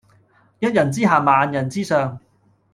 [0.57, 2.19] 一人之下萬人之上